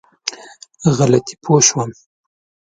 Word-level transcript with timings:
غلطي 0.97 1.35
پوه 1.43 1.59
شوم. 1.67 1.91